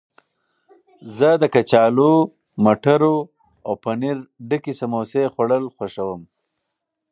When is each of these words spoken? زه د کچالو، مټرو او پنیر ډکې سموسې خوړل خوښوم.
زه 1.17 1.29
د 1.41 1.43
کچالو، 1.53 2.11
مټرو 2.63 3.15
او 3.65 3.73
پنیر 3.83 4.17
ډکې 4.49 4.73
سموسې 4.81 5.23
خوړل 5.33 5.63
خوښوم. 5.75 6.21